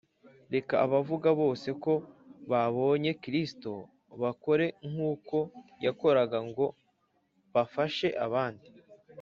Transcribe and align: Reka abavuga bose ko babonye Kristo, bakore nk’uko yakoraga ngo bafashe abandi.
Reka 0.53 0.73
abavuga 0.85 1.29
bose 1.41 1.69
ko 1.83 1.93
babonye 2.51 3.11
Kristo, 3.23 3.71
bakore 4.21 4.65
nk’uko 4.89 5.37
yakoraga 5.85 6.37
ngo 6.49 6.65
bafashe 7.53 8.07
abandi. 8.25 8.67